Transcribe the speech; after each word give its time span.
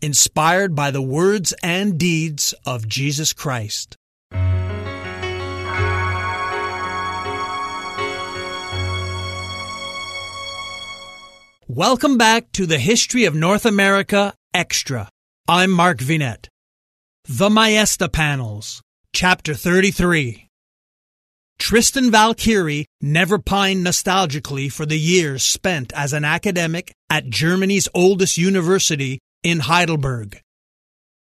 inspired 0.00 0.74
by 0.74 0.90
the 0.90 1.02
words 1.02 1.52
and 1.62 1.98
deeds 1.98 2.54
of 2.64 2.86
Jesus 2.86 3.32
Christ. 3.32 3.96
Welcome 11.66 12.16
back 12.16 12.50
to 12.52 12.64
the 12.64 12.78
History 12.78 13.24
of 13.24 13.34
North 13.34 13.66
America 13.66 14.32
Extra. 14.54 15.08
I'm 15.46 15.70
Mark 15.70 15.98
Vinet. 15.98 16.48
The 17.24 17.50
Maesta 17.50 18.10
Panels, 18.10 18.80
Chapter 19.12 19.54
33. 19.54 20.48
Tristan 21.58 22.10
Valkyrie 22.10 22.86
never 23.00 23.38
pined 23.38 23.84
nostalgically 23.84 24.72
for 24.72 24.86
the 24.86 24.98
years 24.98 25.42
spent 25.42 25.92
as 25.94 26.12
an 26.12 26.24
academic 26.24 26.92
at 27.10 27.28
Germany's 27.28 27.88
oldest 27.92 28.38
university 28.38 29.18
in 29.42 29.60
Heidelberg. 29.60 30.40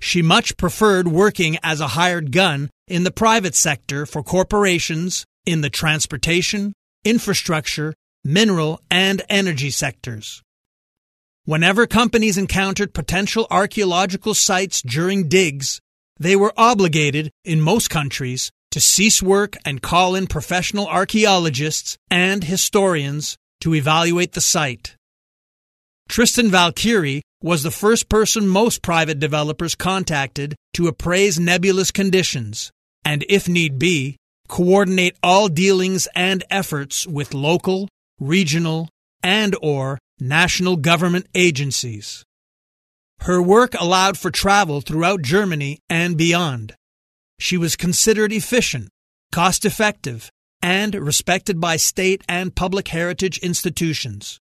She 0.00 0.22
much 0.22 0.56
preferred 0.56 1.08
working 1.08 1.58
as 1.62 1.80
a 1.80 1.88
hired 1.88 2.32
gun 2.32 2.70
in 2.86 3.04
the 3.04 3.10
private 3.10 3.54
sector 3.54 4.06
for 4.06 4.22
corporations 4.22 5.24
in 5.44 5.60
the 5.60 5.70
transportation, 5.70 6.72
infrastructure, 7.04 7.94
mineral, 8.24 8.80
and 8.90 9.22
energy 9.28 9.70
sectors. 9.70 10.42
Whenever 11.44 11.86
companies 11.86 12.36
encountered 12.36 12.92
potential 12.92 13.46
archaeological 13.50 14.34
sites 14.34 14.82
during 14.82 15.28
digs, 15.28 15.80
they 16.18 16.34
were 16.34 16.52
obligated, 16.56 17.30
in 17.44 17.60
most 17.60 17.88
countries, 17.88 18.50
to 18.72 18.80
cease 18.80 19.22
work 19.22 19.56
and 19.64 19.80
call 19.80 20.14
in 20.14 20.26
professional 20.26 20.88
archaeologists 20.88 21.96
and 22.10 22.44
historians 22.44 23.36
to 23.60 23.74
evaluate 23.74 24.32
the 24.32 24.40
site. 24.40 24.96
Tristan 26.08 26.50
Valkyrie 26.50 27.22
was 27.46 27.62
the 27.62 27.70
first 27.70 28.08
person 28.08 28.48
most 28.48 28.82
private 28.82 29.20
developers 29.20 29.76
contacted 29.76 30.56
to 30.74 30.88
appraise 30.88 31.38
nebulous 31.38 31.92
conditions 31.92 32.72
and, 33.04 33.24
if 33.28 33.48
need 33.48 33.78
be, 33.78 34.16
coordinate 34.48 35.16
all 35.22 35.46
dealings 35.46 36.08
and 36.16 36.42
efforts 36.50 37.06
with 37.06 37.32
local, 37.32 37.88
regional, 38.18 38.88
and 39.22 39.54
or 39.62 39.96
national 40.18 40.74
government 40.74 41.24
agencies. 41.36 42.24
Her 43.20 43.40
work 43.40 43.74
allowed 43.78 44.18
for 44.18 44.32
travel 44.32 44.80
throughout 44.80 45.22
Germany 45.22 45.78
and 45.88 46.16
beyond. 46.16 46.74
She 47.38 47.56
was 47.56 47.76
considered 47.76 48.32
efficient, 48.32 48.88
cost 49.30 49.64
effective, 49.64 50.30
and 50.60 50.96
respected 50.96 51.60
by 51.60 51.76
state 51.76 52.22
and 52.28 52.56
public 52.56 52.88
heritage 52.88 53.38
institutions. 53.38 54.40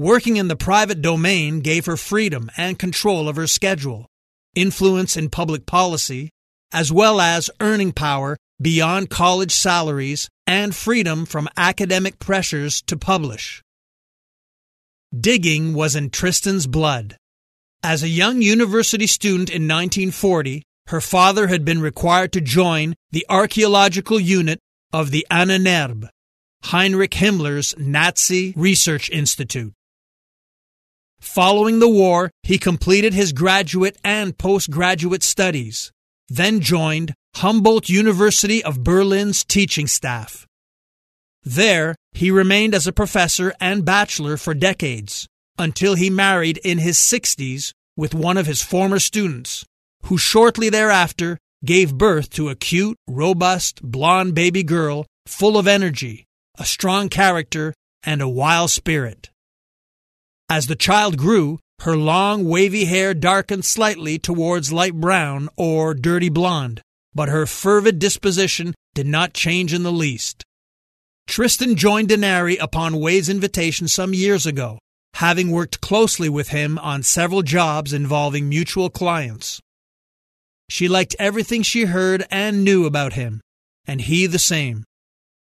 Working 0.00 0.38
in 0.38 0.48
the 0.48 0.56
private 0.56 1.02
domain 1.02 1.60
gave 1.60 1.84
her 1.84 1.98
freedom 1.98 2.50
and 2.56 2.78
control 2.78 3.28
of 3.28 3.36
her 3.36 3.46
schedule, 3.46 4.06
influence 4.54 5.14
in 5.14 5.28
public 5.28 5.66
policy, 5.66 6.30
as 6.72 6.90
well 6.90 7.20
as 7.20 7.50
earning 7.60 7.92
power 7.92 8.38
beyond 8.58 9.10
college 9.10 9.52
salaries 9.52 10.30
and 10.46 10.74
freedom 10.74 11.26
from 11.26 11.50
academic 11.54 12.18
pressures 12.18 12.80
to 12.86 12.96
publish. 12.96 13.62
Digging 15.14 15.74
was 15.74 15.94
in 15.94 16.08
Tristan's 16.08 16.66
blood. 16.66 17.18
As 17.82 18.02
a 18.02 18.08
young 18.08 18.40
university 18.40 19.06
student 19.06 19.50
in 19.50 19.68
1940, 19.68 20.62
her 20.86 21.02
father 21.02 21.48
had 21.48 21.62
been 21.62 21.82
required 21.82 22.32
to 22.32 22.40
join 22.40 22.94
the 23.10 23.26
archaeological 23.28 24.18
unit 24.18 24.60
of 24.94 25.10
the 25.10 25.26
Ahnenerbe, 25.30 26.08
Heinrich 26.62 27.12
Himmler's 27.12 27.74
Nazi 27.76 28.54
Research 28.56 29.10
Institute. 29.10 29.74
Following 31.20 31.78
the 31.78 31.88
war, 31.88 32.30
he 32.42 32.58
completed 32.58 33.14
his 33.14 33.32
graduate 33.32 33.96
and 34.02 34.36
postgraduate 34.36 35.22
studies, 35.22 35.92
then 36.28 36.60
joined 36.60 37.14
Humboldt 37.36 37.88
University 37.88 38.64
of 38.64 38.82
Berlin's 38.82 39.44
teaching 39.44 39.86
staff. 39.86 40.46
There, 41.42 41.94
he 42.12 42.30
remained 42.30 42.74
as 42.74 42.86
a 42.86 42.92
professor 42.92 43.54
and 43.60 43.84
bachelor 43.84 44.36
for 44.36 44.54
decades 44.54 45.26
until 45.58 45.94
he 45.94 46.10
married 46.10 46.58
in 46.64 46.78
his 46.78 46.96
60s 46.96 47.72
with 47.96 48.14
one 48.14 48.36
of 48.36 48.46
his 48.46 48.62
former 48.62 48.98
students, 48.98 49.64
who 50.04 50.18
shortly 50.18 50.70
thereafter 50.70 51.38
gave 51.64 51.96
birth 51.96 52.30
to 52.30 52.48
a 52.48 52.54
cute, 52.54 52.96
robust, 53.06 53.82
blonde 53.82 54.34
baby 54.34 54.62
girl 54.62 55.06
full 55.26 55.56
of 55.56 55.68
energy, 55.68 56.24
a 56.58 56.64
strong 56.64 57.08
character, 57.08 57.74
and 58.02 58.22
a 58.22 58.28
wild 58.28 58.70
spirit. 58.70 59.29
As 60.50 60.66
the 60.66 60.74
child 60.74 61.16
grew, 61.16 61.60
her 61.78 61.96
long, 61.96 62.44
wavy 62.44 62.84
hair 62.84 63.14
darkened 63.14 63.64
slightly 63.64 64.18
towards 64.18 64.72
light 64.72 64.94
brown 64.94 65.48
or 65.56 65.94
dirty 65.94 66.28
blonde, 66.28 66.82
but 67.14 67.28
her 67.28 67.46
fervid 67.46 68.00
disposition 68.00 68.74
did 68.92 69.06
not 69.06 69.32
change 69.32 69.72
in 69.72 69.84
the 69.84 69.92
least. 69.92 70.42
Tristan 71.28 71.76
joined 71.76 72.08
Denary 72.08 72.58
upon 72.60 72.98
Wade's 72.98 73.28
invitation 73.28 73.86
some 73.86 74.12
years 74.12 74.44
ago, 74.44 74.80
having 75.14 75.52
worked 75.52 75.80
closely 75.80 76.28
with 76.28 76.48
him 76.48 76.80
on 76.80 77.04
several 77.04 77.42
jobs 77.42 77.92
involving 77.92 78.48
mutual 78.48 78.90
clients. 78.90 79.60
She 80.68 80.88
liked 80.88 81.14
everything 81.20 81.62
she 81.62 81.84
heard 81.84 82.26
and 82.28 82.64
knew 82.64 82.86
about 82.86 83.12
him, 83.12 83.40
and 83.86 84.00
he 84.00 84.26
the 84.26 84.40
same. 84.40 84.82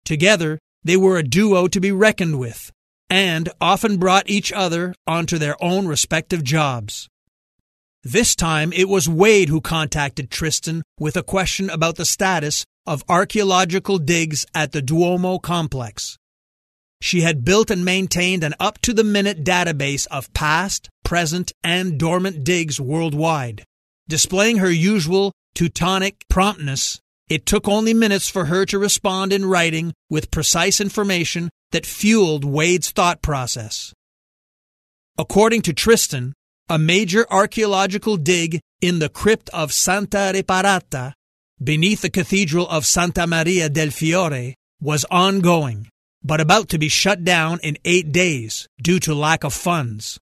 Together, 0.04 0.58
they 0.82 0.96
were 0.96 1.16
a 1.16 1.22
duo 1.22 1.68
to 1.68 1.80
be 1.80 1.92
reckoned 1.92 2.40
with, 2.40 2.72
and 3.10 3.48
often 3.60 3.96
brought 3.96 4.30
each 4.30 4.52
other 4.52 4.94
onto 5.06 5.36
their 5.36 5.62
own 5.62 5.88
respective 5.88 6.44
jobs. 6.44 7.08
This 8.04 8.34
time 8.34 8.72
it 8.72 8.88
was 8.88 9.08
Wade 9.08 9.50
who 9.50 9.60
contacted 9.60 10.30
Tristan 10.30 10.82
with 10.98 11.16
a 11.16 11.22
question 11.22 11.68
about 11.68 11.96
the 11.96 12.06
status 12.06 12.64
of 12.86 13.04
archaeological 13.08 13.98
digs 13.98 14.46
at 14.54 14.72
the 14.72 14.80
Duomo 14.80 15.38
complex. 15.38 16.16
She 17.02 17.22
had 17.22 17.44
built 17.44 17.70
and 17.70 17.84
maintained 17.84 18.44
an 18.44 18.54
up 18.60 18.78
to 18.82 18.92
the 18.92 19.04
minute 19.04 19.44
database 19.44 20.06
of 20.10 20.32
past, 20.32 20.88
present, 21.04 21.52
and 21.64 21.98
dormant 21.98 22.44
digs 22.44 22.80
worldwide. 22.80 23.64
Displaying 24.08 24.58
her 24.58 24.70
usual 24.70 25.32
Teutonic 25.54 26.24
promptness, 26.28 27.00
it 27.28 27.46
took 27.46 27.68
only 27.68 27.94
minutes 27.94 28.28
for 28.28 28.46
her 28.46 28.64
to 28.66 28.78
respond 28.78 29.32
in 29.32 29.46
writing 29.46 29.92
with 30.08 30.30
precise 30.30 30.80
information 30.80 31.50
that 31.72 31.86
fueled 31.86 32.44
Wade's 32.44 32.90
thought 32.90 33.22
process. 33.22 33.92
According 35.18 35.62
to 35.62 35.72
Tristan, 35.72 36.34
a 36.68 36.78
major 36.78 37.26
archaeological 37.30 38.16
dig 38.16 38.60
in 38.80 38.98
the 38.98 39.08
crypt 39.08 39.50
of 39.50 39.72
Santa 39.72 40.32
Reparata, 40.34 41.14
beneath 41.62 42.02
the 42.02 42.10
cathedral 42.10 42.68
of 42.68 42.86
Santa 42.86 43.26
Maria 43.26 43.68
del 43.68 43.90
Fiore, 43.90 44.54
was 44.80 45.04
ongoing, 45.10 45.88
but 46.22 46.40
about 46.40 46.68
to 46.70 46.78
be 46.78 46.88
shut 46.88 47.24
down 47.24 47.60
in 47.62 47.76
eight 47.84 48.12
days 48.12 48.66
due 48.80 48.98
to 49.00 49.14
lack 49.14 49.44
of 49.44 49.52
funds. 49.52 50.18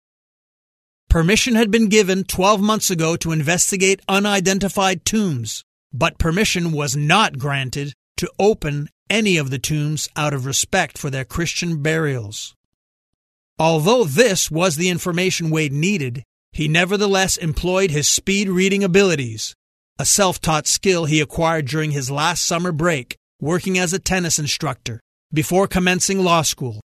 Permission 1.08 1.54
had 1.54 1.70
been 1.70 1.88
given 1.88 2.24
12 2.24 2.60
months 2.60 2.90
ago 2.90 3.16
to 3.16 3.32
investigate 3.32 4.00
unidentified 4.08 5.04
tombs, 5.04 5.62
but 5.92 6.18
permission 6.18 6.72
was 6.72 6.96
not 6.96 7.38
granted 7.38 7.92
to 8.16 8.30
open 8.38 8.88
any 9.12 9.36
of 9.36 9.50
the 9.50 9.58
tombs 9.58 10.08
out 10.16 10.32
of 10.32 10.46
respect 10.46 10.96
for 10.96 11.10
their 11.10 11.24
Christian 11.24 11.82
burials. 11.82 12.56
Although 13.58 14.04
this 14.04 14.50
was 14.50 14.76
the 14.76 14.88
information 14.88 15.50
Wade 15.50 15.72
needed, 15.72 16.24
he 16.50 16.66
nevertheless 16.66 17.36
employed 17.36 17.90
his 17.90 18.08
speed 18.08 18.48
reading 18.48 18.82
abilities, 18.82 19.54
a 19.98 20.06
self 20.06 20.40
taught 20.40 20.66
skill 20.66 21.04
he 21.04 21.20
acquired 21.20 21.66
during 21.66 21.90
his 21.90 22.10
last 22.10 22.44
summer 22.44 22.72
break 22.72 23.16
working 23.38 23.78
as 23.78 23.92
a 23.92 23.98
tennis 23.98 24.38
instructor 24.38 25.00
before 25.32 25.66
commencing 25.66 26.24
law 26.24 26.40
school. 26.40 26.80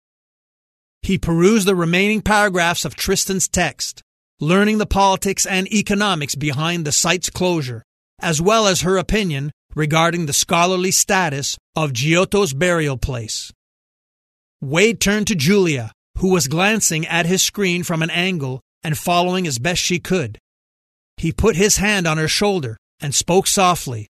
He 1.00 1.16
perused 1.16 1.66
the 1.66 1.74
remaining 1.74 2.20
paragraphs 2.20 2.84
of 2.84 2.94
Tristan's 2.94 3.48
text, 3.48 4.02
learning 4.38 4.76
the 4.76 4.86
politics 4.86 5.46
and 5.46 5.66
economics 5.72 6.34
behind 6.34 6.84
the 6.84 6.92
site's 6.92 7.30
closure, 7.30 7.82
as 8.20 8.42
well 8.42 8.66
as 8.66 8.82
her 8.82 8.98
opinion 8.98 9.50
regarding 9.74 10.26
the 10.26 10.32
scholarly 10.32 10.90
status 10.90 11.56
of 11.76 11.92
Giotto's 11.92 12.52
burial 12.52 12.96
place. 12.96 13.52
Wade 14.60 15.00
turned 15.00 15.26
to 15.28 15.34
Julia, 15.34 15.92
who 16.18 16.32
was 16.32 16.48
glancing 16.48 17.06
at 17.06 17.26
his 17.26 17.42
screen 17.42 17.84
from 17.84 18.02
an 18.02 18.10
angle 18.10 18.60
and 18.82 18.98
following 18.98 19.46
as 19.46 19.58
best 19.58 19.80
she 19.80 19.98
could. 19.98 20.38
He 21.16 21.32
put 21.32 21.56
his 21.56 21.76
hand 21.76 22.06
on 22.06 22.18
her 22.18 22.28
shoulder 22.28 22.76
and 23.00 23.14
spoke 23.14 23.46
softly. 23.46 24.08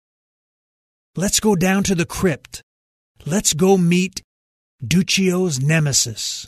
Let's 1.15 1.39
go 1.39 1.55
down 1.55 1.83
to 1.83 1.95
the 1.95 2.05
crypt. 2.05 2.61
Let's 3.25 3.53
go 3.53 3.77
meet 3.77 4.21
Duccio's 4.85 5.61
nemesis. 5.61 6.47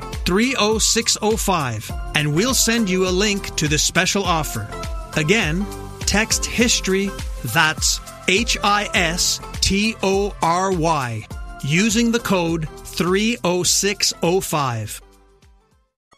30605 0.25 1.91
and 2.15 2.33
we'll 2.33 2.53
send 2.53 2.89
you 2.89 3.07
a 3.07 3.09
link 3.09 3.55
to 3.55 3.67
the 3.67 3.77
special 3.77 4.23
offer. 4.23 4.67
Again, 5.15 5.65
text 6.01 6.45
history, 6.45 7.09
that's 7.53 7.99
H 8.27 8.57
I 8.63 8.89
S 8.93 9.39
T 9.61 9.95
O 10.03 10.35
R 10.41 10.71
Y, 10.71 11.25
using 11.63 12.11
the 12.11 12.19
code 12.19 12.69
30605. 12.69 15.01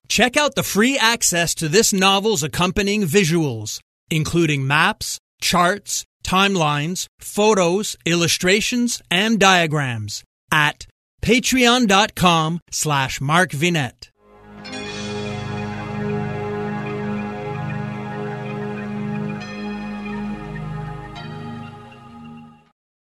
Check 0.10 0.36
out 0.38 0.56
the 0.56 0.64
free 0.64 0.98
access 0.98 1.54
to 1.56 1.68
this 1.70 1.94
novel's 1.94 2.44
accompanying 2.44 3.04
visuals, 3.04 3.80
including 4.10 4.68
maps, 4.68 5.18
charts, 5.42 6.04
timelines, 6.24 7.08
photos, 7.20 7.96
illustrations, 8.06 9.02
and 9.10 9.40
diagrams 9.40 10.24
at 10.52 10.86
patreon.com 11.24 12.60
slash 12.70 13.20
markvinet. 13.20 14.13